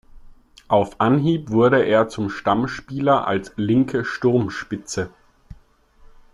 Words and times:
Auf 0.67 0.99
Anhieb 0.99 1.51
wurde 1.51 1.83
er 1.85 2.09
zum 2.09 2.31
Stammspieler 2.31 3.27
als 3.27 3.53
linke 3.55 4.03
Sturmspitze. 4.03 5.11